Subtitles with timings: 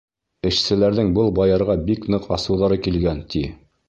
[0.49, 3.45] Эшселәрҙең был баярға бик ныҡ асыуҙары килгән, ти.